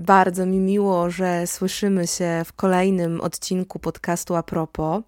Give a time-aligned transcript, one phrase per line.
[0.00, 5.02] Bardzo mi miło, że słyszymy się w kolejnym odcinku podcastu A propos.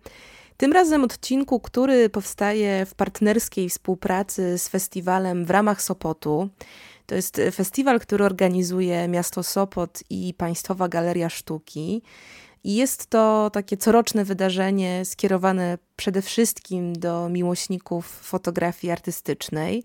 [0.57, 6.49] Tym razem odcinku, który powstaje w partnerskiej współpracy z festiwalem w ramach Sopotu.
[7.07, 12.03] To jest festiwal, który organizuje miasto Sopot i Państwowa Galeria Sztuki.
[12.65, 19.85] I jest to takie coroczne wydarzenie skierowane przede wszystkim do miłośników fotografii artystycznej,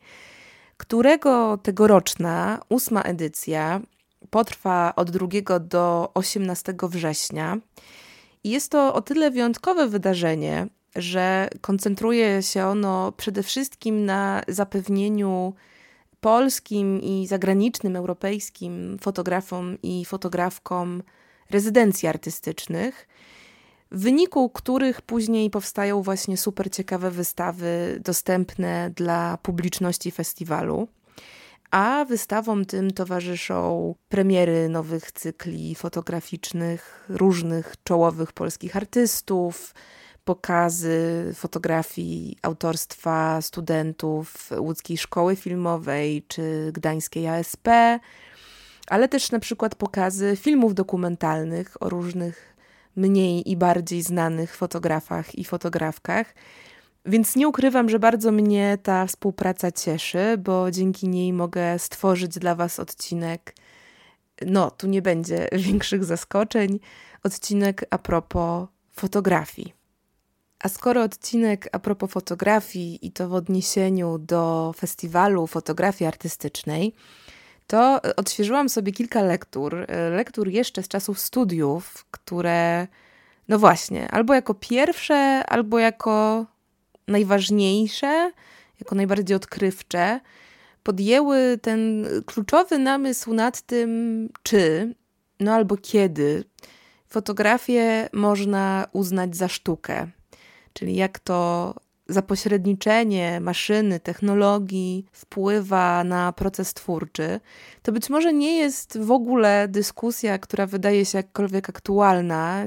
[0.77, 3.81] którego tegoroczna ósma edycja
[4.29, 7.57] potrwa od 2 do 18 września.
[8.43, 15.53] I jest to o tyle wyjątkowe wydarzenie, że koncentruje się ono przede wszystkim na zapewnieniu
[16.21, 21.03] polskim i zagranicznym, europejskim fotografom i fotografkom
[21.49, 23.07] rezydencji artystycznych,
[23.91, 30.87] w wyniku których później powstają właśnie super ciekawe wystawy dostępne dla publiczności festiwalu.
[31.71, 39.73] A wystawom tym towarzyszą premiery nowych cykli fotograficznych różnych czołowych polskich artystów,
[40.25, 47.67] pokazy fotografii autorstwa studentów łódzkiej szkoły filmowej czy gdańskiej ASP,
[48.87, 52.55] ale też na przykład pokazy filmów dokumentalnych o różnych
[52.95, 56.33] mniej i bardziej znanych fotografach i fotografkach.
[57.07, 62.55] Więc nie ukrywam, że bardzo mnie ta współpraca cieszy, bo dzięki niej mogę stworzyć dla
[62.55, 63.55] Was odcinek.
[64.45, 66.79] No, tu nie będzie większych zaskoczeń.
[67.23, 69.73] Odcinek a propos fotografii.
[70.59, 76.93] A skoro odcinek a propos fotografii i to w odniesieniu do festiwalu fotografii artystycznej,
[77.67, 79.85] to odświeżyłam sobie kilka lektur.
[80.11, 82.87] Lektur jeszcze z czasów studiów, które,
[83.47, 86.45] no właśnie, albo jako pierwsze, albo jako
[87.07, 88.31] najważniejsze,
[88.79, 90.19] jako najbardziej odkrywcze,
[90.83, 94.93] podjęły ten kluczowy namysł nad tym, czy,
[95.39, 96.43] no albo kiedy
[97.07, 100.07] fotografię można uznać za sztukę.
[100.73, 101.73] Czyli jak to
[102.09, 107.39] zapośredniczenie maszyny, technologii wpływa na proces twórczy,
[107.81, 112.65] to być może nie jest w ogóle dyskusja, która wydaje się jakkolwiek aktualna.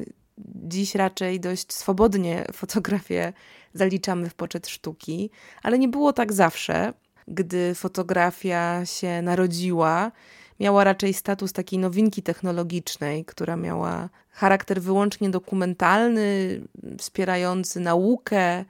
[0.54, 3.32] Dziś raczej dość swobodnie fotografię
[3.74, 5.30] zaliczamy w poczet sztuki,
[5.62, 6.92] ale nie było tak zawsze.
[7.28, 10.12] Gdy fotografia się narodziła,
[10.60, 16.60] miała raczej status takiej nowinki technologicznej, która miała charakter wyłącznie dokumentalny,
[16.98, 18.64] wspierający naukę,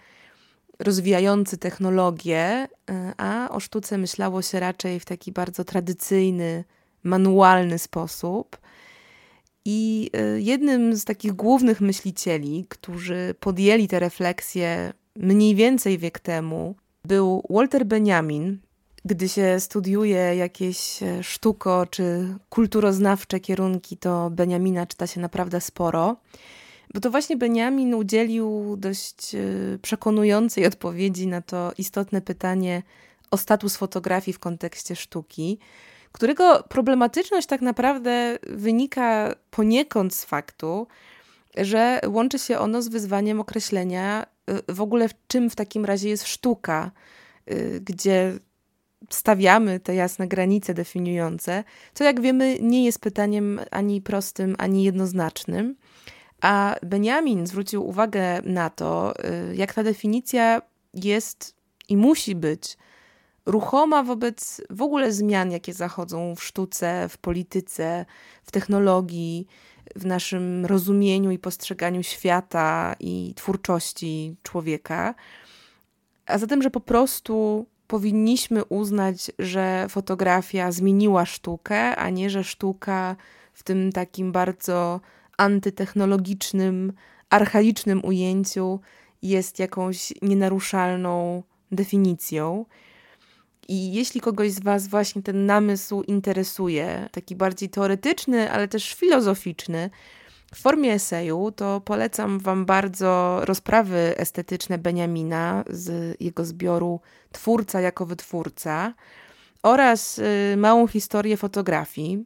[0.79, 2.69] rozwijający technologię,
[3.17, 6.65] a o sztuce myślało się raczej w taki bardzo tradycyjny,
[7.03, 8.59] manualny sposób.
[9.65, 16.75] I y, jednym z takich głównych myślicieli, którzy podjęli te refleksje mniej więcej wiek temu,
[17.05, 18.59] był Walter Benjamin.
[19.05, 26.17] Gdy się studiuje jakieś e, sztuko czy kulturoznawcze kierunki, to Benjamina czyta się naprawdę sporo.
[26.95, 29.39] Bo to właśnie Benjamin udzielił dość e,
[29.83, 32.83] przekonującej odpowiedzi na to istotne pytanie
[33.31, 35.59] o status fotografii w kontekście sztuki
[36.13, 40.87] którego problematyczność tak naprawdę wynika poniekąd z faktu,
[41.57, 44.27] że łączy się ono z wyzwaniem określenia
[44.69, 46.91] y, w ogóle, czym w takim razie jest sztuka,
[47.51, 48.33] y, gdzie
[49.11, 55.77] stawiamy te jasne granice definiujące, co jak wiemy nie jest pytaniem ani prostym, ani jednoznacznym.
[56.41, 59.15] A Benjamin zwrócił uwagę na to,
[59.53, 60.63] y, jak ta definicja
[60.95, 61.57] jest
[61.89, 62.77] i musi być
[63.51, 68.07] ruchoma wobec w ogóle zmian, jakie zachodzą w sztuce, w polityce,
[68.43, 69.47] w technologii,
[69.97, 75.15] w naszym rozumieniu i postrzeganiu świata i twórczości człowieka.
[76.27, 83.17] A zatem, że po prostu powinniśmy uznać, że fotografia zmieniła sztukę, a nie że sztuka
[83.53, 85.01] w tym takim bardzo
[85.37, 86.93] antytechnologicznym,
[87.31, 88.81] archaicznym ujęciu
[89.23, 91.43] jest jakąś nienaruszalną
[91.73, 92.65] definicją.
[93.69, 99.91] I jeśli kogoś z Was właśnie ten namysł interesuje, taki bardziej teoretyczny, ale też filozoficzny,
[100.55, 107.01] w formie eseju, to polecam Wam bardzo rozprawy estetyczne Beniamina z jego zbioru
[107.33, 108.95] Twórca jako wytwórca
[109.63, 112.25] oraz y, małą historię fotografii.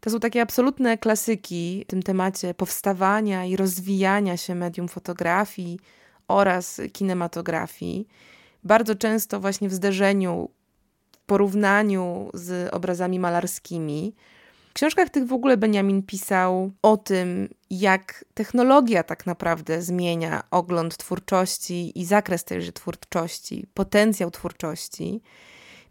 [0.00, 5.78] To są takie absolutne klasyki w tym temacie powstawania i rozwijania się medium fotografii
[6.28, 8.08] oraz kinematografii.
[8.64, 10.50] Bardzo często właśnie w zderzeniu,
[11.28, 14.14] porównaniu z obrazami malarskimi.
[14.70, 20.96] W książkach tych w ogóle Benjamin pisał o tym, jak technologia tak naprawdę zmienia ogląd
[20.96, 25.22] twórczości i zakres tejże twórczości, potencjał twórczości.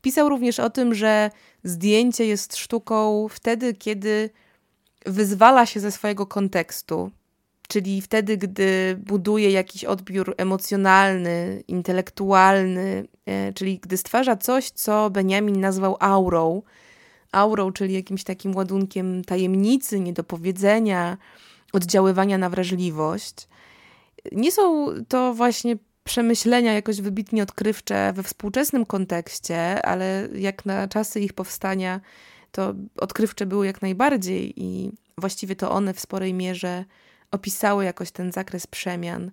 [0.02, 1.32] Pisał również o tym, że
[1.64, 4.30] zdjęcie jest sztuką wtedy, kiedy
[5.06, 7.12] wyzwala się ze swojego kontekstu,
[7.68, 15.60] czyli wtedy, gdy buduje jakiś odbiór emocjonalny, intelektualny, e, czyli gdy stwarza coś, co Benjamin
[15.60, 16.62] nazwał aurą.
[17.32, 21.18] Aurą, czyli jakimś takim ładunkiem tajemnicy, niedopowiedzenia,
[21.74, 23.48] oddziaływania na wrażliwość.
[24.32, 31.20] Nie są to właśnie przemyślenia jakoś wybitnie odkrywcze we współczesnym kontekście, ale jak na czasy
[31.20, 32.02] ich powstania,
[32.52, 36.86] to odkrywcze były jak najbardziej i właściwie to one w sporej mierze
[37.32, 39.32] opisały jakoś ten zakres przemian,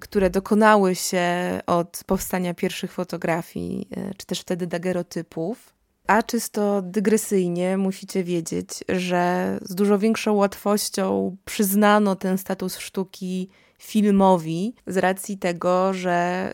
[0.00, 1.24] które dokonały się
[1.66, 5.76] od powstania pierwszych fotografii, e, czy też wtedy dagerotypów.
[6.06, 13.48] A czysto dygresyjnie musicie wiedzieć, że z dużo większą łatwością przyznano ten status sztuki
[13.78, 16.52] filmowi z racji tego, że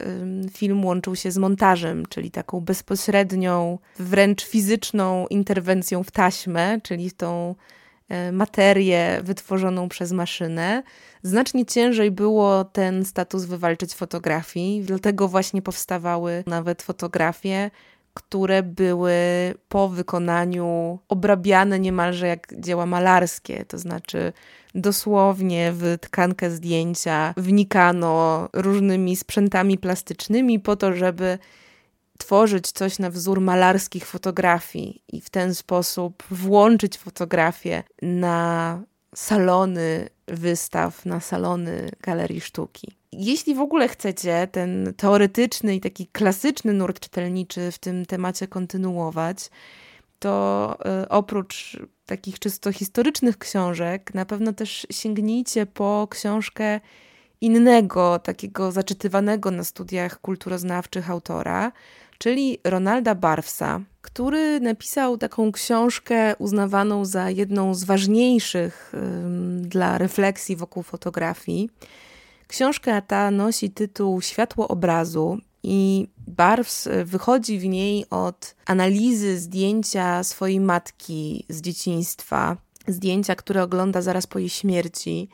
[0.52, 7.54] film łączył się z montażem, czyli taką bezpośrednią, wręcz fizyczną interwencją w taśmę, czyli tą
[8.32, 10.82] materię wytworzoną przez maszynę.
[11.22, 17.70] Znacznie ciężej było ten status wywalczyć fotografii, dlatego właśnie powstawały nawet fotografie,
[18.14, 19.14] które były
[19.68, 24.32] po wykonaniu obrabiane niemalże jak dzieła malarskie, to znaczy
[24.74, 31.38] dosłownie w tkankę zdjęcia wnikano różnymi sprzętami plastycznymi po to, żeby
[32.22, 38.80] tworzyć coś na wzór malarskich fotografii i w ten sposób włączyć fotografię na
[39.14, 42.96] salony wystaw, na salony galerii sztuki.
[43.12, 49.50] Jeśli w ogóle chcecie ten teoretyczny i taki klasyczny nurt czytelniczy w tym temacie kontynuować,
[50.18, 56.80] to e, oprócz takich czysto historycznych książek, na pewno też sięgnijcie po książkę
[57.40, 61.72] innego, takiego zaczytywanego na studiach kulturoznawczych autora,
[62.22, 68.92] czyli Ronalda Barfsa, który napisał taką książkę uznawaną za jedną z ważniejszych
[69.60, 71.70] dla refleksji wokół fotografii.
[72.48, 80.60] Książka ta nosi tytuł Światło obrazu i Barfs wychodzi w niej od analizy zdjęcia swojej
[80.60, 85.28] matki z dzieciństwa, zdjęcia, które ogląda zaraz po jej śmierci.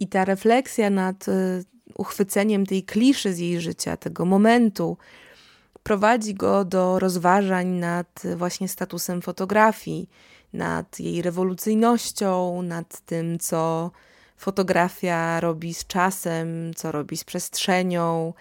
[0.00, 1.64] I ta refleksja nad y,
[1.94, 4.96] uchwyceniem tej kliszy z jej życia, tego momentu,
[5.82, 10.10] prowadzi go do rozważań nad właśnie statusem fotografii,
[10.52, 13.90] nad jej rewolucyjnością, nad tym, co
[14.36, 18.32] fotografia robi z czasem, co robi z przestrzenią,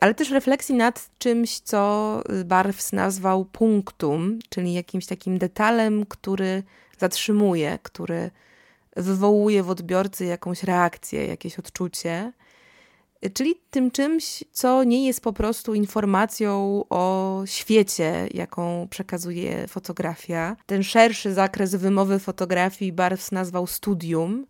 [0.00, 6.62] ale też refleksji nad czymś, co Barfs nazwał punktum, czyli jakimś takim detalem, który
[6.98, 8.30] zatrzymuje, który
[8.96, 12.32] wywołuje w odbiorcy jakąś reakcję, jakieś odczucie.
[13.34, 20.56] Czyli tym czymś, co nie jest po prostu informacją o świecie, jaką przekazuje fotografia.
[20.66, 24.46] Ten szerszy zakres wymowy fotografii Barfs nazwał studium,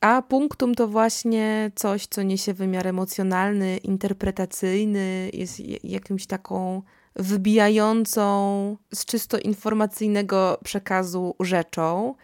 [0.00, 6.82] a punktum to właśnie coś, co niesie wymiar emocjonalny, interpretacyjny, jest jakimś taką
[7.16, 12.14] wybijającą z czysto informacyjnego przekazu rzeczą,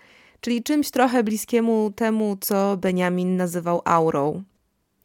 [0.40, 4.42] czyli czymś trochę bliskiemu temu, co Benjamin nazywał aurą.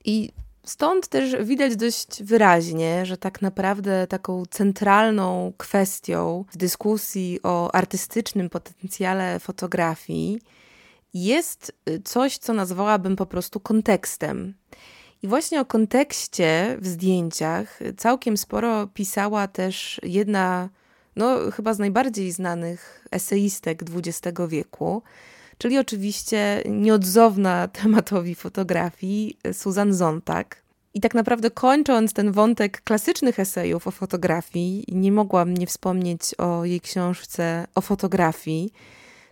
[0.06, 0.32] I
[0.70, 8.50] stąd też widać dość wyraźnie, że tak naprawdę taką centralną kwestią w dyskusji o artystycznym
[8.50, 10.42] potencjale fotografii
[11.14, 14.54] jest y, coś, co nazwałabym po prostu kontekstem.
[15.24, 20.70] I właśnie o kontekście w zdjęciach całkiem sporo pisała też jedna,
[21.16, 25.02] no chyba z najbardziej znanych eseistek XX wieku,
[25.60, 30.62] czyli oczywiście nieodzowna tematowi fotografii Susan Zontag.
[30.94, 36.66] I tak naprawdę kończąc ten wątek klasycznych esejów o fotografii, nie mogłam nie wspomnieć o
[36.66, 38.74] jej książce o fotografii,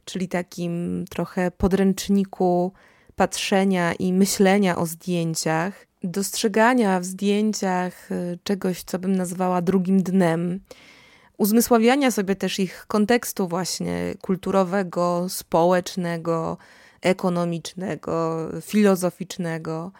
[0.05, 2.72] czyli takim trochę podręczniku
[3.15, 10.60] patrzenia i myślenia o zdjęciach, dostrzegania w zdjęciach y, czegoś, co bym nazwała drugim dnem,
[11.38, 16.58] uzmysławiania sobie też ich kontekstu właśnie kulturowego, społecznego,
[17.01, 19.91] ekonomicznego, filozoficznego.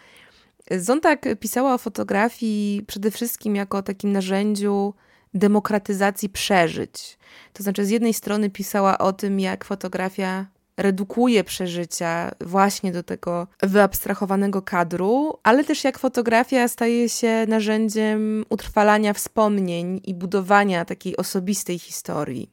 [0.72, 4.94] Zontag pisała o fotografii przede wszystkim jako o takim narzędziu
[5.34, 7.17] demokratyzacji przeżyć.
[7.53, 10.46] To znaczy, z jednej strony pisała o tym, jak fotografia
[10.77, 19.13] redukuje przeżycia właśnie do tego wyabstrahowanego kadru, ale też jak fotografia staje się narzędziem utrwalania
[19.13, 22.50] wspomnień i budowania takiej osobistej historii.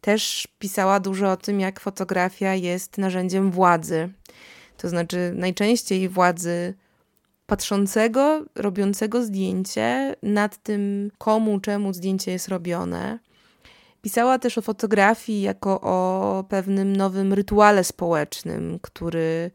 [0.00, 4.08] Też pisała dużo o tym, jak fotografia jest narzędziem władzy.
[4.76, 6.74] To znaczy, najczęściej władzy
[7.46, 13.18] patrzącego, robiącego zdjęcie nad tym, komu, czemu zdjęcie jest robione.
[14.06, 19.50] Pisała też o fotografii jako o pewnym nowym rytuale społecznym, który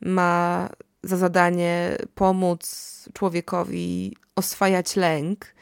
[0.00, 0.68] ma
[1.02, 2.62] za zadanie pomóc
[3.12, 5.54] człowiekowi oswajać lęk.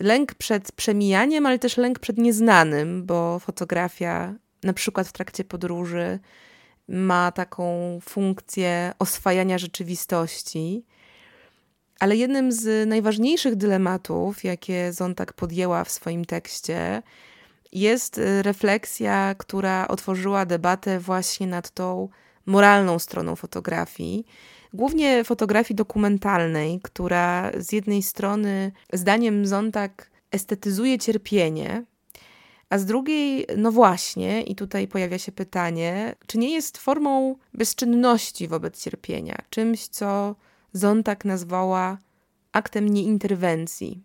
[0.00, 6.18] Lęk przed przemijaniem, ale też lęk przed nieznanym, bo fotografia, na przykład w trakcie podróży,
[6.88, 10.84] ma taką funkcję oswajania rzeczywistości.
[12.00, 17.02] Ale jednym z najważniejszych dylematów, jakie Zontag podjęła w swoim tekście,
[17.74, 22.08] jest y, refleksja, która otworzyła debatę właśnie nad tą
[22.46, 24.26] moralną stroną fotografii,
[24.74, 31.84] głównie fotografii dokumentalnej, która z jednej strony, zdaniem Zontag, estetyzuje cierpienie,
[32.70, 38.48] a z drugiej, no właśnie, i tutaj pojawia się pytanie, czy nie jest formą bezczynności
[38.48, 40.34] wobec cierpienia, czymś, co
[40.72, 41.98] Zontag nazwała
[42.52, 44.02] aktem nieinterwencji.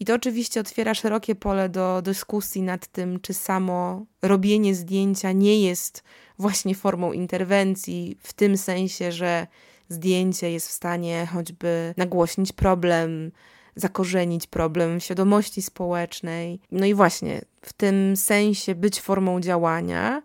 [0.00, 5.60] I to oczywiście otwiera szerokie pole do dyskusji nad tym, czy samo robienie zdjęcia nie
[5.60, 6.02] jest
[6.38, 9.46] właśnie formą interwencji, w tym sensie, że
[9.88, 13.32] zdjęcie jest w stanie choćby nagłośnić problem,
[13.76, 16.60] zakorzenić problem w świadomości społecznej.
[16.70, 20.22] No i właśnie w tym sensie być formą działania,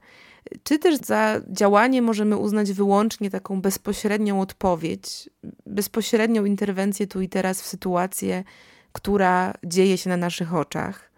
[0.64, 5.30] czy też za działanie możemy uznać wyłącznie taką bezpośrednią odpowiedź,
[5.66, 8.44] bezpośrednią interwencję tu i teraz w sytuację,
[8.92, 11.12] która dzieje się na naszych oczach.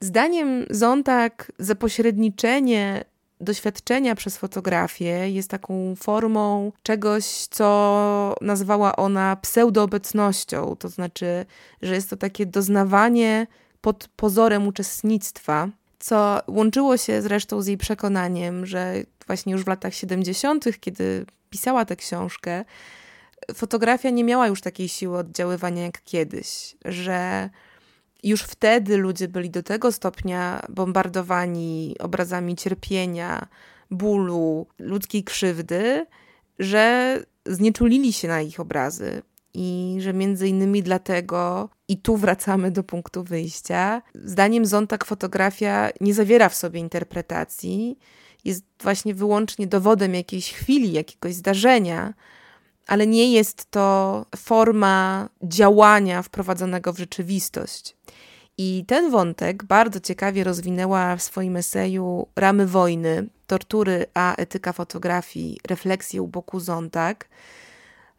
[0.00, 3.04] Zdaniem Zontag zapośredniczenie
[3.40, 11.46] doświadczenia przez fotografię jest taką formą czegoś, co nazwała ona pseudoobecnością, to znaczy,
[11.82, 13.46] że jest to takie doznawanie
[13.80, 15.68] pod pozorem uczestnictwa,
[15.98, 18.94] co łączyło się zresztą z jej przekonaniem, że
[19.26, 22.64] właśnie już w latach 70., kiedy pisała tę książkę,
[23.54, 27.50] fotografia nie miała już takiej siły oddziaływania jak kiedyś, że
[28.22, 33.48] już wtedy ludzie byli do tego stopnia bombardowani obrazami cierpienia,
[33.90, 36.06] bólu, ludzkiej krzywdy,
[36.58, 39.22] że znieczulili się na ich obrazy.
[39.54, 46.14] I że między innymi dlatego, i tu wracamy do punktu wyjścia, zdaniem Zontag fotografia nie
[46.14, 47.98] zawiera w sobie interpretacji,
[48.44, 52.14] jest właśnie wyłącznie dowodem jakiejś chwili, jakiegoś zdarzenia,
[52.92, 57.96] ale nie jest to forma działania wprowadzonego w rzeczywistość.
[58.58, 65.60] I ten wątek bardzo ciekawie rozwinęła w swoim eseju Ramy wojny, tortury a etyka fotografii,
[65.68, 67.28] refleksje u boku Zontag,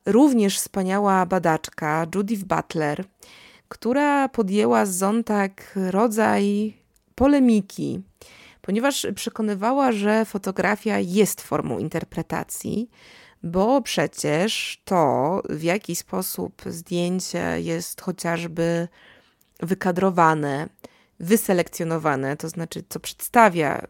[0.05, 3.05] również wspaniała badaczka Judith Butler,
[3.69, 6.73] która podjęła z Zontag rodzaj
[7.15, 8.01] polemiki,
[8.61, 12.89] ponieważ przekonywała, że fotografia jest formą interpretacji,
[13.43, 18.87] bo przecież to, w jaki sposób zdjęcie jest chociażby
[19.59, 20.69] wykadrowane,
[21.19, 23.87] wyselekcjonowane, to znaczy co przedstawia,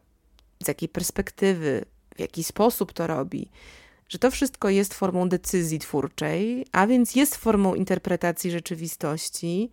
[0.63, 3.49] z jakiej perspektywy, w jaki sposób to robi,
[4.09, 9.71] że to wszystko jest formą decyzji twórczej, a więc jest formą interpretacji rzeczywistości,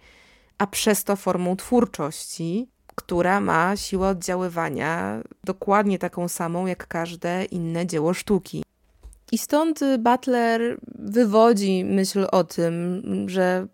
[0.59, 7.87] a przez to formą twórczości, która ma siłę oddziaływania dokładnie taką samą jak każde inne
[7.87, 8.63] dzieło sztuki.
[9.33, 13.67] I stąd Butler wywodzi myśl o tym, że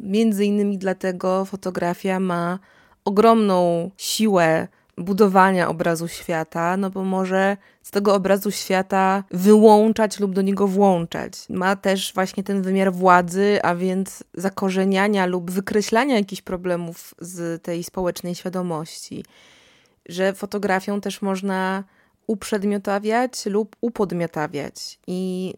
[0.00, 2.58] między innymi dlatego fotografia ma
[3.04, 4.68] ogromną siłę
[4.98, 11.32] budowania obrazu świata, no bo może z tego obrazu świata wyłączać lub do niego włączać.
[11.48, 17.84] Ma też właśnie ten wymiar władzy, a więc zakorzeniania lub wykreślania jakichś problemów z tej
[17.84, 19.24] społecznej świadomości.
[20.08, 21.84] Że fotografią też można
[22.26, 24.98] uprzedmiotawiać lub upodmiotawiać.
[25.06, 25.54] I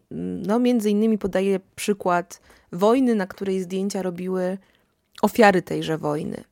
[0.47, 4.57] no, między innymi podaję przykład wojny, na której zdjęcia robiły
[5.21, 6.43] ofiary tejże wojny.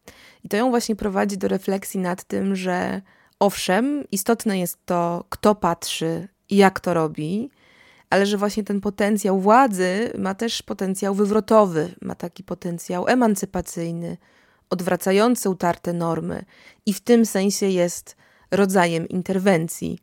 [0.44, 3.02] I to ją właśnie prowadzi do refleksji nad tym, że
[3.40, 7.50] owszem, istotne jest to, kto patrzy i jak to robi,
[8.10, 14.18] ale że właśnie ten potencjał władzy ma też potencjał wywrotowy, ma taki potencjał emancypacyjny,
[14.70, 16.46] odwracający utarte normy
[16.86, 18.16] i w tym sensie jest
[18.52, 20.00] rodzajem interwencji.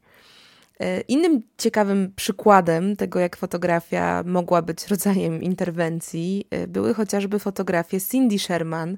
[0.83, 8.01] E, innym ciekawym przykładem tego, jak fotografia mogła być rodzajem interwencji, e, były chociażby fotografie
[8.01, 8.97] Cindy Sherman,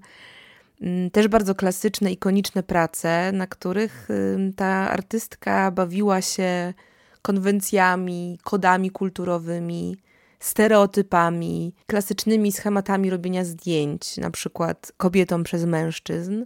[0.83, 4.09] Mm, też bardzo klasyczne, ikoniczne prace, na których
[4.57, 6.75] ta artystka bawiła się
[7.23, 9.97] konwencjami, kodami kulturowymi,
[10.41, 16.45] stereotypami, klasycznymi schematami robienia zdjęć, na przykład kobietom przez mężczyzn.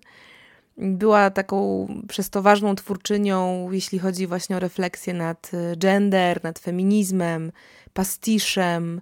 [0.78, 6.58] Była taką przez to ważną twórczynią, jeśli chodzi właśnie o refleksję nad y, gender, nad
[6.58, 7.52] feminizmem,
[7.92, 9.00] pastiszem.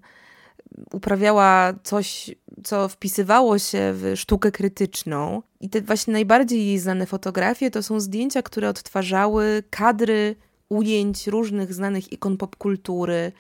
[0.93, 2.31] Uprawiała coś,
[2.65, 5.43] co wpisywało się w sztukę krytyczną.
[5.61, 10.37] I te właśnie najbardziej jej znane fotografie to są zdjęcia, które odtwarzały kadry
[10.69, 13.33] ujęć różnych znanych ikon popkultury,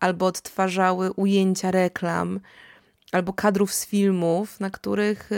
[0.00, 2.40] albo odtwarzały ujęcia reklam,
[3.12, 5.30] albo kadrów z filmów, na których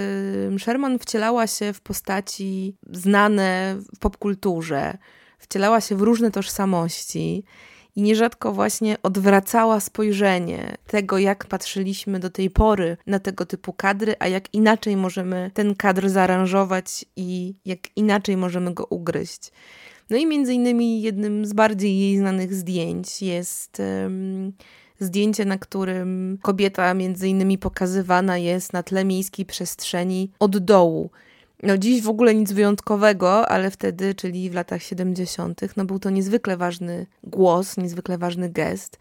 [0.58, 4.98] Sherman wcielała się w postaci znane w popkulturze,
[5.38, 7.44] wcielała się w różne tożsamości
[7.96, 14.14] i nierzadko właśnie odwracała spojrzenie tego, jak patrzyliśmy do tej pory na tego typu kadry,
[14.18, 19.52] a jak inaczej możemy ten kadr zaaranżować i jak inaczej możemy go ugryźć.
[20.10, 24.52] No i między innymi jednym z bardziej jej znanych zdjęć jest um,
[25.00, 31.10] zdjęcie, na którym kobieta między innymi pokazywana jest na tle miejskiej przestrzeni od dołu.
[31.62, 36.10] No dziś w ogóle nic wyjątkowego, ale wtedy, czyli w latach 70., no był to
[36.10, 38.98] niezwykle ważny głos, niezwykle ważny gest,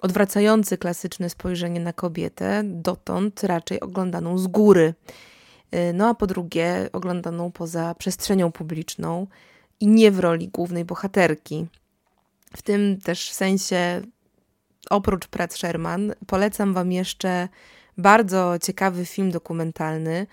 [0.00, 4.94] odwracający klasyczne spojrzenie na kobietę, dotąd raczej oglądaną z góry.
[5.74, 9.26] Y, no a po drugie, oglądaną poza przestrzenią publiczną
[9.80, 11.66] i nie w roli głównej bohaterki.
[12.56, 14.02] W tym też sensie,
[14.90, 17.48] oprócz prac Sherman, polecam Wam jeszcze
[17.98, 20.26] bardzo ciekawy film dokumentalny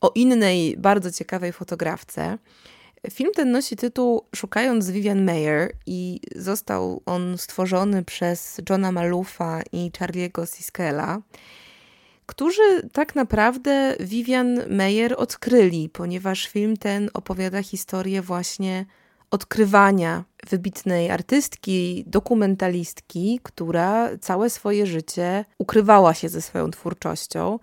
[0.00, 2.38] o innej, bardzo ciekawej fotografce.
[3.10, 9.90] Film ten nosi tytuł Szukając Vivian Mayer i został on stworzony przez Johna Malufa i
[9.98, 11.20] Charlie'ego Siskela
[12.26, 18.86] którzy tak naprawdę Vivian Meyer odkryli, ponieważ film ten opowiada historię właśnie
[19.34, 27.58] odkrywania wybitnej artystki, dokumentalistki, która całe swoje życie ukrywała się ze swoją twórczością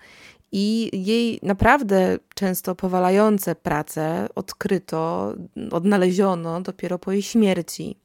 [0.51, 5.33] i jej naprawdę często powalające prace odkryto,
[5.71, 7.97] odnaleziono dopiero po jej śmierci.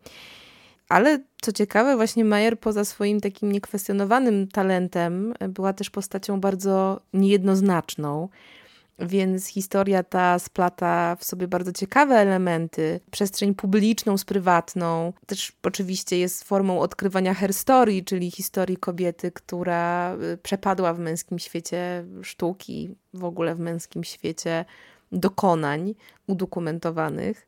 [0.88, 8.28] Ale co ciekawe, właśnie Mayer poza swoim takim niekwestionowanym talentem była też postacią bardzo niejednoznaczną.
[8.98, 15.12] Więc historia ta splata w sobie bardzo ciekawe elementy, przestrzeń publiczną z prywatną.
[15.26, 22.04] Też oczywiście jest formą odkrywania herstory, czyli historii kobiety, która y, przepadła w męskim świecie
[22.22, 24.64] sztuki, w ogóle w męskim świecie
[25.12, 25.94] dokonań
[26.26, 27.46] udokumentowanych.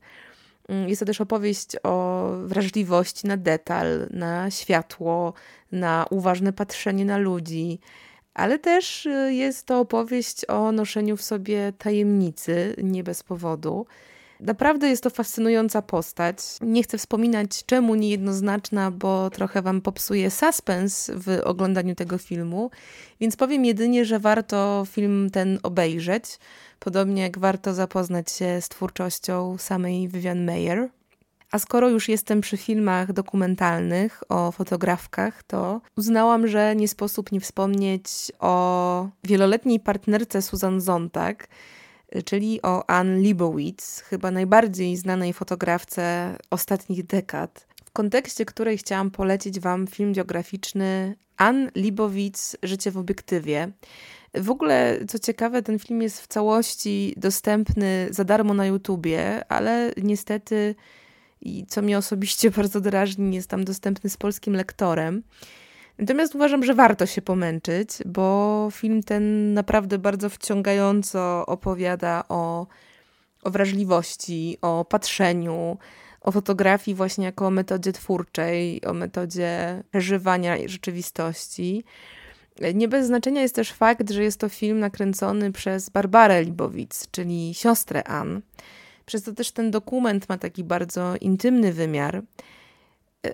[0.68, 5.32] Mm, jest to też opowieść o wrażliwości na detal, na światło,
[5.72, 7.80] na uważne patrzenie na ludzi,
[8.38, 13.86] ale też y, jest to opowieść o noszeniu w sobie tajemnicy, nie bez powodu.
[14.40, 16.36] Naprawdę jest to fascynująca postać.
[16.60, 22.70] Nie chcę wspominać, czemu niejednoznaczna, bo trochę wam popsuje suspens w oglądaniu tego filmu,
[23.20, 26.24] więc powiem jedynie, że warto film ten obejrzeć,
[26.78, 30.88] podobnie jak warto zapoznać się z twórczością samej Vivian Mayer.
[31.52, 37.40] A skoro już jestem przy filmach dokumentalnych o fotografkach, to uznałam, że nie sposób nie
[37.40, 41.48] wspomnieć o wieloletniej partnerce Susan Zontag,
[42.24, 49.60] czyli o Ann Leibowitz, chyba najbardziej znanej fotografce ostatnich dekad, w kontekście której chciałam polecić
[49.60, 53.72] Wam film biograficzny Ann Leibowitz Życie w obiektywie.
[54.34, 59.92] W ogóle, co ciekawe, ten film jest w całości dostępny za darmo na YouTubie, ale
[60.02, 60.74] niestety
[61.40, 65.22] i co mnie osobiście bardzo drażni, jest tam dostępny z polskim lektorem.
[65.98, 72.66] Natomiast uważam, że warto się pomęczyć, bo film ten naprawdę bardzo wciągająco opowiada o,
[73.42, 75.78] o wrażliwości, o patrzeniu,
[76.20, 81.84] o fotografii właśnie jako o metodzie twórczej, o metodzie przeżywania rzeczywistości.
[82.74, 87.54] Nie bez znaczenia jest też fakt, że jest to film nakręcony przez Barbarę Libowicz, czyli
[87.54, 88.40] siostrę Ann.
[89.08, 92.22] Przez to też ten dokument ma taki bardzo intymny wymiar.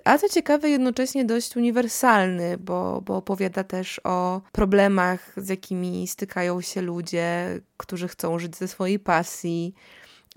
[0.03, 6.61] A co ciekawe, jednocześnie dość uniwersalny, bo, bo opowiada też o problemach, z jakimi stykają
[6.61, 9.73] się ludzie, którzy chcą żyć ze swojej pasji.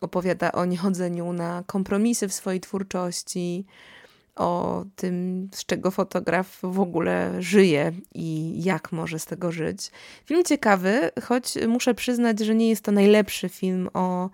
[0.01, 3.67] Opowiada o niechodzeniu na kompromisy w swojej twórczości,
[4.37, 9.91] o tym, z czego fotograf w ogóle żyje i jak może z tego żyć.
[10.25, 14.31] Film ciekawy, choć muszę przyznać, że nie jest to najlepszy film o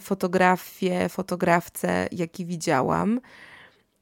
[0.00, 3.20] fotografię, fotografce, jaki widziałam,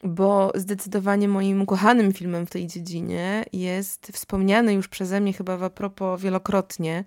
[0.04, 5.70] bo zdecydowanie moim ukochanym filmem w tej dziedzinie jest wspomniany już przeze mnie chyba a
[5.70, 7.04] propos wielokrotnie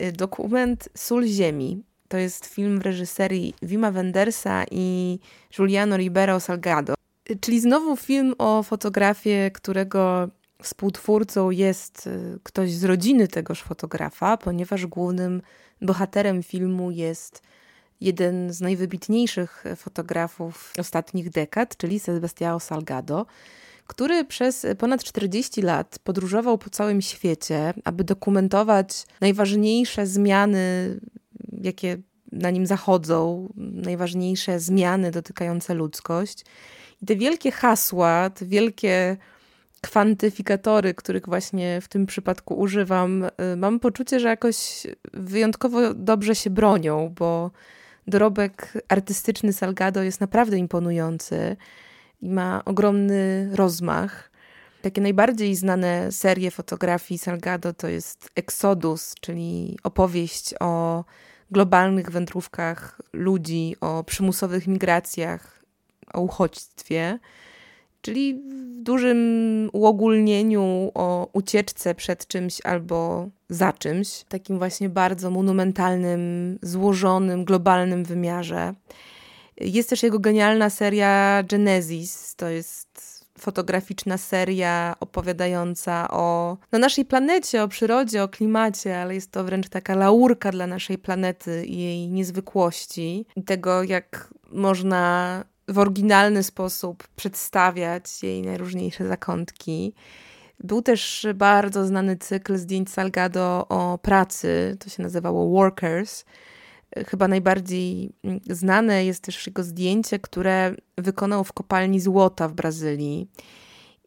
[0.00, 1.82] Y, dokument Sól Ziemi.
[2.08, 5.18] To jest film w reżyserii Wima Wendersa i
[5.56, 6.94] Giuliano Ribeiro Salgado.
[7.30, 10.28] Y, czyli znowu film o fotografie, którego
[10.62, 15.42] współtwórcą jest y, ktoś z rodziny tegoż fotografa, ponieważ głównym
[15.82, 17.42] bohaterem filmu jest
[18.00, 23.26] jeden z najwybitniejszych fotografów ostatnich dekad, czyli Sebastião Salgado,
[23.86, 30.96] który przez ponad 40 lat podróżował po całym świecie, aby dokumentować najważniejsze zmiany,
[31.62, 31.96] jakie
[32.32, 36.44] na nim zachodzą, najważniejsze zmiany dotykające ludzkość.
[37.02, 39.16] I te wielkie hasła, te wielkie
[39.80, 46.50] kwantyfikatory, których właśnie w tym przypadku używam, y, mam poczucie, że jakoś wyjątkowo dobrze się
[46.50, 47.50] bronią, bo
[48.06, 51.56] dorobek artystyczny Salgado jest naprawdę imponujący
[52.20, 54.30] i ma ogromny rozmach.
[54.82, 61.04] Takie najbardziej znane serie fotografii Salgado to jest Exodus, czyli opowieść o
[61.50, 65.62] globalnych wędrówkach ludzi, o przymusowych migracjach,
[66.14, 67.18] o uchodźstwie,
[68.06, 76.58] czyli w dużym uogólnieniu o ucieczce przed czymś albo za czymś, takim właśnie bardzo monumentalnym,
[76.62, 78.74] złożonym, globalnym wymiarze.
[79.60, 82.34] Jest też jego genialna seria Genesis.
[82.36, 89.30] To jest fotograficzna seria opowiadająca o no, naszej planecie, o przyrodzie, o klimacie, ale jest
[89.30, 95.78] to wręcz taka laurka dla naszej planety i jej niezwykłości i tego, jak można w
[95.78, 99.94] oryginalny sposób przedstawiać jej najróżniejsze zakątki.
[100.60, 106.24] Był też bardzo znany cykl zdjęć Salgado o pracy, to się nazywało Workers,
[107.08, 113.28] chyba najbardziej mm, znane jest też jego zdjęcie, które wykonał w kopalni złota w Brazylii.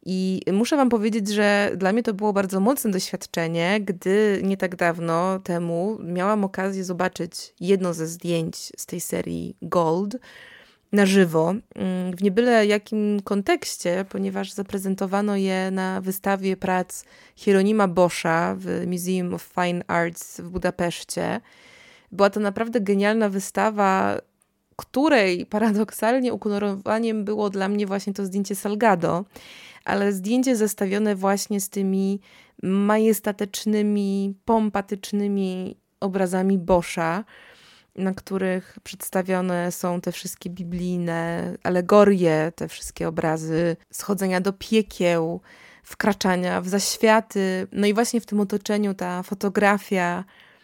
[0.06, 4.76] I muszę Wam powiedzieć, że dla mnie to było bardzo mocne doświadczenie, gdy nie tak
[4.76, 10.18] dawno temu miałam okazję zobaczyć jedno ze zdjęć z tej serii Gold
[10.92, 17.04] na żywo, mm, w niebyle jakim kontekście, ponieważ zaprezentowano je na wystawie prac
[17.36, 21.42] Hieronima Boscha w Museum of Fine Arts w Budapeszcie.
[22.12, 24.22] Była to naprawdę genialna wystawa,
[24.76, 29.26] której paradoksalnie ukoronowaniem było dla mnie właśnie to zdjęcie Salgado,
[29.86, 32.20] ale zdjęcie zestawione właśnie z tymi
[32.64, 37.24] majestatycznymi, pompatycznymi obrazami Boscha,
[38.00, 45.42] na których przedstawione są te wszystkie biblijne alegorie, te wszystkie obrazy schodzenia do piekieł,
[45.84, 47.68] wkraczania w zaświaty.
[47.72, 50.24] No i właśnie w tym otoczeniu ta fotografia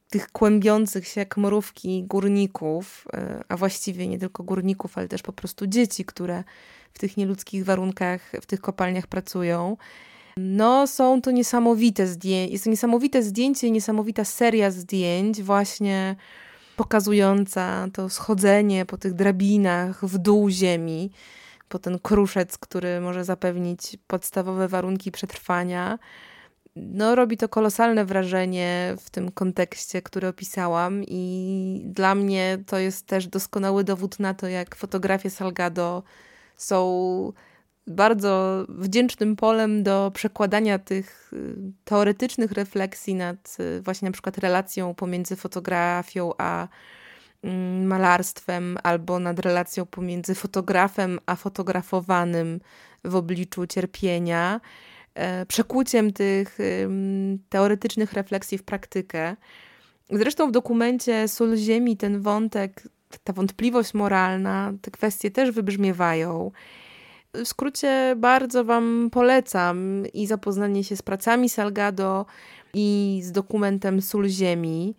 [0.10, 5.34] tych kłębiących się jak mrówki górników, e, a właściwie nie tylko górników, ale też po
[5.34, 6.44] prostu dzieci, które
[6.94, 9.78] w tych nieludzkich warunkach w tych kopalniach pracują.
[10.38, 12.52] No, są to niesamowite zdjęcia.
[12.52, 16.16] Jest to niesamowite zdjęcie niesamowita seria zdjęć, właśnie
[16.76, 21.12] pokazująca to schodzenie po tych drabinach w dół ziemi,
[21.70, 26.00] po ten kruszec, który może zapewnić podstawowe warunki przetrwania.
[26.76, 33.08] No, robi to kolosalne wrażenie w tym kontekście, który opisałam, i dla mnie to jest
[33.08, 36.04] też doskonały dowód na to, jak fotografie Salgado
[36.58, 37.34] są
[37.88, 44.94] bardzo wdzięcznym polem do przekładania tych y, teoretycznych refleksji nad y, właśnie na przykład relacją
[44.94, 46.68] pomiędzy fotografią a
[47.44, 52.60] mm, malarstwem, albo nad relacją pomiędzy fotografem a fotografowanym
[53.04, 54.62] w obliczu cierpienia.
[55.16, 56.58] E, przekłuciem tych
[57.50, 59.36] teoretycznych refleksji w praktykę.
[60.10, 62.84] Zresztą w dokumencie Sól Ziemi ten wątek,
[63.24, 66.52] ta wątpliwość moralna, te kwestie też wybrzmiewają.
[67.44, 72.26] W skrócie bardzo Wam polecam i zapoznanie się z pracami Salgado
[72.74, 74.96] i z dokumentem Sól Ziemi.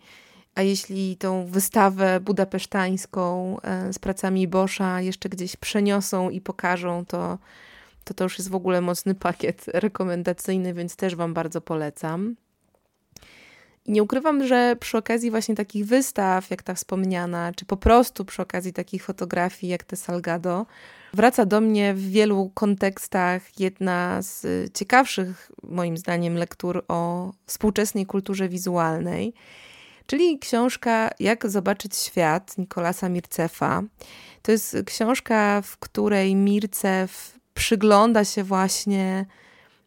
[0.55, 7.37] A jeśli tą wystawę budapesztańską e, z pracami Boscha jeszcze gdzieś przeniosą i pokażą, to
[8.03, 12.35] to to już jest w ogóle mocny pakiet rekomendacyjny, więc też Wam bardzo polecam.
[13.87, 18.41] Nie ukrywam, że przy okazji właśnie takich wystaw, jak ta wspomniana, czy po prostu przy
[18.41, 20.65] okazji takich fotografii, jak te Salgado,
[21.13, 28.49] wraca do mnie w wielu kontekstach jedna z ciekawszych, moim zdaniem, lektur o współczesnej kulturze
[28.49, 29.33] wizualnej,
[30.05, 33.83] czyli książka Jak zobaczyć świat Nikolasa Mircefa.
[34.41, 39.25] To jest książka, w której Mircef przygląda się właśnie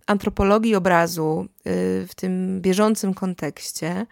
[0.07, 4.07] antropologii obrazu y, w tym bieżącym kontekście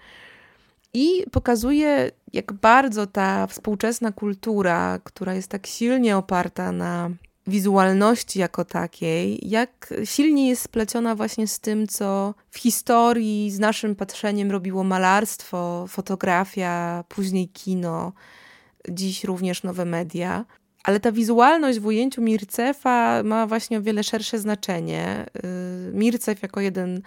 [0.95, 7.11] i pokazuje, jak bardzo ta współczesna kultura, która jest tak silnie oparta na
[7.47, 13.95] wizualności jako takiej, jak silnie jest spleciona właśnie z tym, co w historii z naszym
[13.95, 18.13] patrzeniem robiło malarstwo, fotografia, później kino,
[18.89, 20.45] dziś również nowe media.
[20.85, 25.27] Ale ta wizualność w ujęciu Mircefa ma właśnie o wiele szersze znaczenie.
[25.91, 27.03] Y, Mircef jako jeden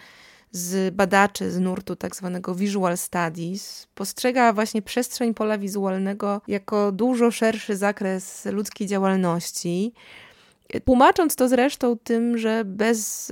[0.52, 7.32] z badaczy z nurtu tak zwanego Visual Studies postrzega właśnie przestrzeń pola wizualnego jako dużo
[7.32, 9.94] szerszy zakres ludzkiej działalności.
[10.86, 13.32] Tłumacząc to zresztą tym, że bez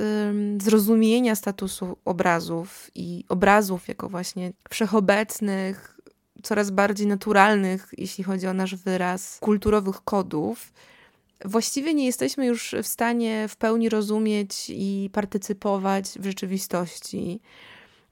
[0.61, 5.98] zrozumienia statusu obrazów i obrazów jako właśnie wszechobecnych,
[6.43, 10.73] coraz bardziej naturalnych, jeśli chodzi o nasz wyraz, kulturowych kodów,
[11.45, 17.39] właściwie nie jesteśmy już w stanie w pełni rozumieć i partycypować w rzeczywistości.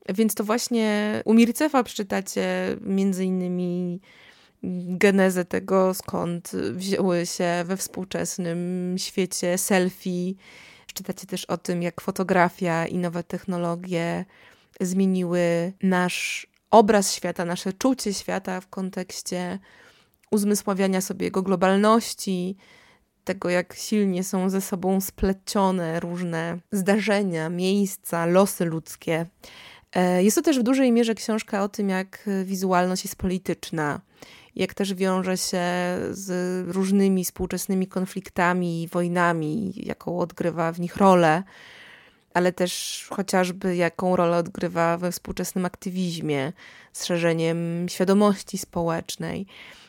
[0.10, 4.00] Więc to właśnie u Mircefa przeczytacie między innymi
[4.98, 10.36] genezę tego, skąd wzięły się we współczesnym świecie selfie.
[10.94, 14.26] Czytacie też o tym, jak fotografia i nowe technologie
[14.82, 19.60] zmieniły nasz obraz świata, nasze czucie świata w kontekście
[20.32, 22.58] uzmysławiania sobie jego globalności,
[23.24, 29.26] tego, jak silnie są ze sobą splecione różne zdarzenia, miejsca, losy ludzkie.
[29.96, 34.02] E, jest to też w dużej mierze książka o tym, jak wizualność jest polityczna,
[34.56, 35.62] jak też wiąże się
[36.12, 36.30] z
[36.68, 41.44] różnymi współczesnymi konfliktami i wojnami, jaką odgrywa w nich rolę,
[42.38, 46.54] ale też chociażby jaką rolę odgrywa we współczesnym aktywizmie,
[46.94, 49.46] z szerzeniem świadomości społecznej.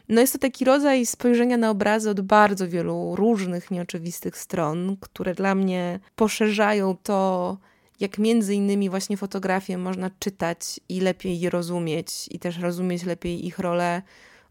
[0.09, 5.35] No jest to taki rodzaj spojrzenia na obrazy od bardzo wielu różnych, nieoczywistych stron, które
[5.35, 7.57] dla mnie poszerzają to,
[8.01, 13.47] jak między innymi właśnie fotografie można czytać i lepiej je rozumieć, i też rozumieć lepiej
[13.47, 14.03] ich rolę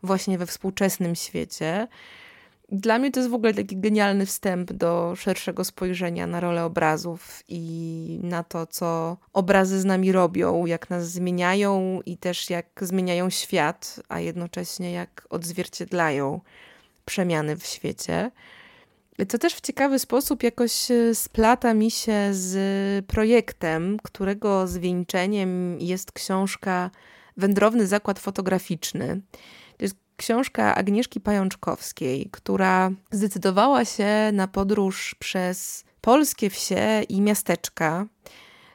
[0.03, 1.87] właśnie we współczesnym świecie.
[2.71, 7.43] Dla mnie to jest w ogóle taki genialny wstęp do szerszego spojrzenia na rolę obrazów
[7.47, 13.29] i na to, co obrazy z nami robią, jak nas zmieniają i też jak zmieniają
[13.29, 16.41] świat, a jednocześnie jak odzwierciedlają
[17.05, 18.31] przemiany w świecie.
[19.29, 26.11] Co też w ciekawy sposób jakoś e, splata mi się z projektem, którego zwieńczeniem jest
[26.11, 26.91] książka
[27.37, 29.21] Wędrowny Zakład Fotograficzny
[30.17, 38.05] książka Agnieszki Pajączkowskiej, która zdecydowała się na podróż przez polskie wsie i miasteczka,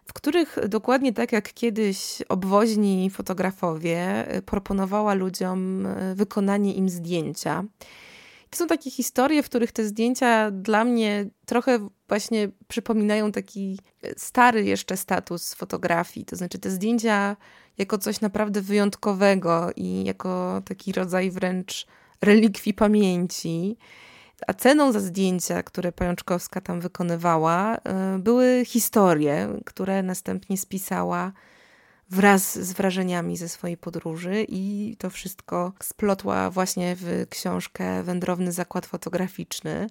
[0.05, 7.64] w których dokładnie tak jak kiedyś obwoźni fotografowie proponowała ludziom wykonanie im zdjęcia.
[8.50, 13.79] To są takie historie, w których te zdjęcia dla mnie trochę właśnie przypominają taki
[14.16, 16.27] stary jeszcze status fotografii.
[16.27, 17.37] To znaczy te zdjęcia
[17.79, 21.87] jako coś naprawdę wyjątkowego i jako taki rodzaj wręcz
[22.22, 23.77] relikwii pamięci.
[24.46, 31.33] A ceną za zdjęcia, które Pajączkowska tam wykonywała, e, były historie, które następnie spisała
[32.11, 38.87] wraz z wrażeniami ze swojej podróży i to wszystko splotła właśnie w książkę Wędrowny Zakład
[38.87, 39.87] Fotograficzny.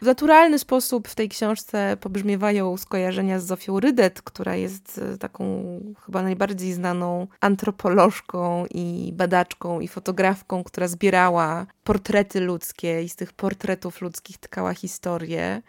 [0.00, 5.64] W naturalny sposób w tej książce pobrzmiewają skojarzenia z Zofią Rydet, która jest e, taką
[6.06, 13.32] chyba najbardziej znaną antropolożką i badaczką i fotografką, która zbierała portrety ludzkie i z tych
[13.32, 15.62] portretów ludzkich tkała historię.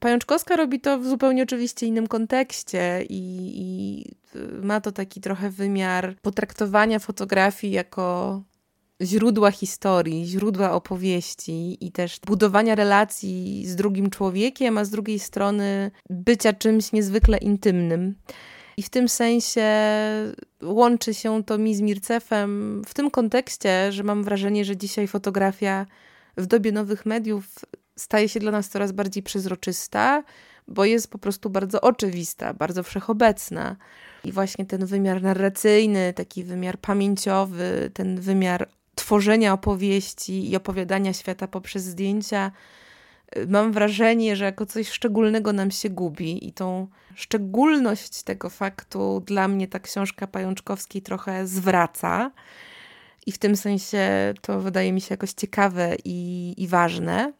[0.00, 4.04] Pajączkowska robi to w zupełnie oczywiście innym kontekście i, i
[4.62, 8.42] ma to taki trochę wymiar potraktowania fotografii jako
[9.02, 15.90] źródła historii, źródła opowieści i też budowania relacji z drugim człowiekiem, a z drugiej strony
[16.10, 18.14] bycia czymś niezwykle intymnym.
[18.76, 19.70] I w tym sensie
[20.62, 25.86] łączy się to mi z Mircefem w tym kontekście, że mam wrażenie, że dzisiaj fotografia
[26.36, 27.44] w dobie nowych mediów
[27.96, 30.24] staje się dla nas coraz bardziej przezroczysta,
[30.68, 33.76] bo jest po prostu bardzo oczywista, bardzo wszechobecna.
[34.24, 41.48] I właśnie ten wymiar narracyjny, taki wymiar pamięciowy, ten wymiar tworzenia opowieści i opowiadania świata
[41.48, 42.50] poprzez zdjęcia,
[43.36, 49.22] y, mam wrażenie, że jako coś szczególnego nam się gubi i tą szczególność tego faktu
[49.26, 52.30] dla mnie ta książka Pajączkowskiej trochę zwraca.
[53.26, 57.32] I w tym sensie to wydaje mi się jakoś ciekawe i, i ważne.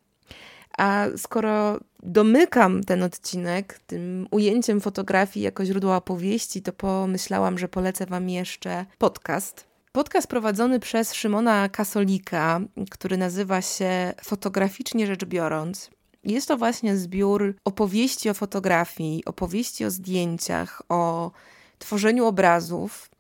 [0.79, 8.07] A skoro domykam ten odcinek tym ujęciem fotografii jako źródła opowieści, to pomyślałam, że polecę
[8.07, 15.91] Wam jeszcze podcast Podcast prowadzony przez Szymona Kasolika, który nazywa się Fotograficznie rzecz biorąc.
[16.25, 21.31] Jest to właśnie zbiór opowieści o fotografii, opowieści o zdjęciach, o
[21.79, 23.11] tworzeniu obrazów.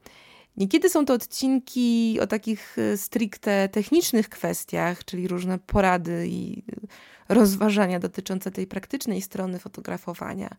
[0.56, 6.62] Niekiedy są to odcinki o takich e, stricte technicznych kwestiach, czyli różne porady i
[7.28, 10.56] rozważania dotyczące tej praktycznej strony fotografowania.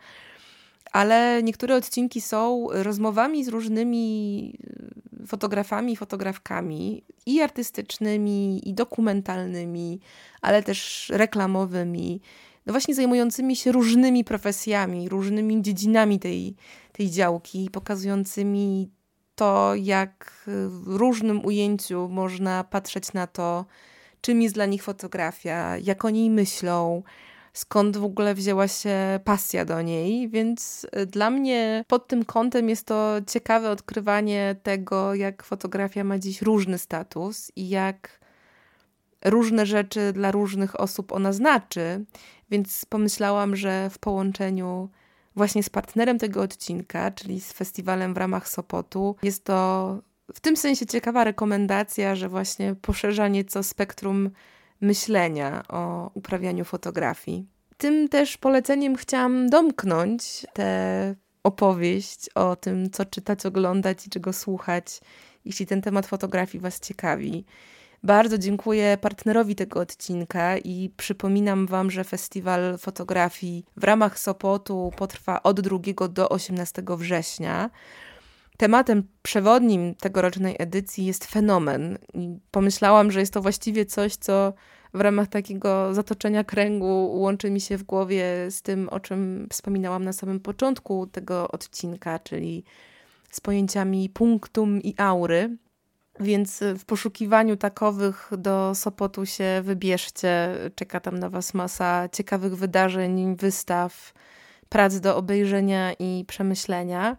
[0.91, 4.53] Ale niektóre odcinki są rozmowami z różnymi
[5.23, 9.99] e, fotografami, fotografkami i artystycznymi, i dokumentalnymi,
[10.41, 12.21] ale też reklamowymi,
[12.65, 16.55] no właśnie zajmującymi się różnymi profesjami, różnymi dziedzinami tej,
[16.91, 18.89] tej działki, pokazującymi
[19.35, 23.65] to, jak w różnym ujęciu można patrzeć na to,
[24.21, 27.03] czym jest dla nich fotografia, jak o niej myślą,
[27.57, 32.69] skąd w ogóle wzięła się pasja do niej, więc y, dla mnie pod tym kątem
[32.69, 38.19] jest to ciekawe odkrywanie tego, jak fotografia ma dziś różny status i jak
[39.25, 42.05] różne rzeczy dla różnych osób ona znaczy,
[42.51, 44.89] więc pomyślałam, że w połączeniu
[45.35, 49.15] właśnie z partnerem tego odcinka, czyli z festiwalem w ramach Sopotu.
[49.23, 49.99] Jest to
[50.33, 54.29] w tym sensie ciekawa rekomendacja, że właśnie poszerza nieco spektrum
[54.81, 57.45] myślenia o uprawianiu fotografii.
[57.77, 65.01] Tym też poleceniem chciałam domknąć tę opowieść o tym, co czytać, oglądać i czego słuchać,
[65.45, 67.45] jeśli ten temat fotografii Was ciekawi.
[68.03, 75.43] Bardzo dziękuję partnerowi tego odcinka i przypominam Wam, że festiwal fotografii w ramach Sopotu potrwa
[75.43, 77.69] od 2 do 18 września.
[78.57, 81.97] Tematem przewodnim tegorocznej edycji jest fenomen.
[82.13, 84.53] I pomyślałam, że jest to właściwie coś, co
[84.93, 90.03] w ramach takiego zatoczenia kręgu łączy mi się w głowie z tym, o czym wspominałam
[90.03, 92.63] na samym początku tego odcinka, czyli
[93.31, 95.57] z pojęciami punktum i aury.
[96.19, 100.55] Więc w poszukiwaniu takowych do Sopotu się wybierzcie.
[100.75, 104.13] Czeka tam na Was masa ciekawych wydarzeń, wystaw,
[104.69, 107.17] prac do obejrzenia i przemyślenia.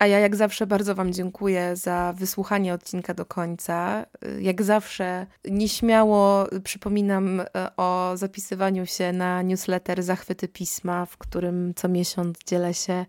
[0.00, 4.06] A ja jak zawsze bardzo Wam dziękuję za wysłuchanie odcinka do końca.
[4.40, 11.88] Jak zawsze nieśmiało przypominam e, o zapisywaniu się na newsletter Zachwyty Pisma, w którym co
[11.88, 13.06] miesiąc dzielę się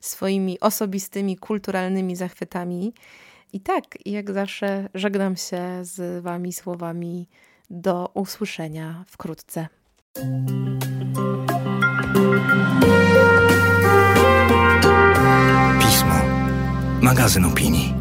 [0.00, 2.94] swoimi osobistymi, kulturalnymi zachwytami.
[3.52, 7.28] I tak, jak zawsze, żegnam się z Wami słowami
[7.70, 9.68] do usłyszenia wkrótce.
[17.02, 17.95] Magazyn opinii.